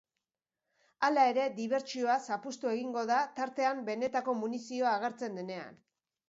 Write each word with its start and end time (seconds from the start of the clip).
Hala 1.07 1.25
ere, 1.31 1.43
dibertsioa 1.59 2.15
zapuztu 2.29 2.71
egingo 2.71 3.03
da 3.13 3.19
tartean 3.41 3.85
benetako 3.91 4.37
munizioa 4.41 4.95
agertzen 4.97 5.39
denean. 5.43 5.79